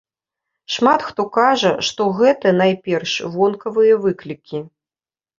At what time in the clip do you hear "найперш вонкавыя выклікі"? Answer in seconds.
2.61-4.63